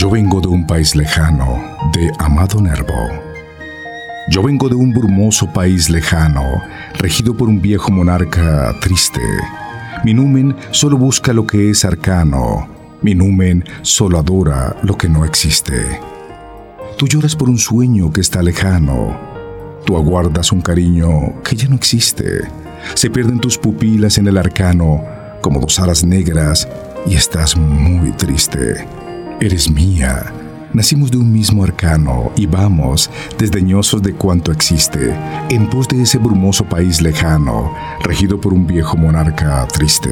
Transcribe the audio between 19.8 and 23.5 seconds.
tú aguardas un cariño que ya no existe. Se pierden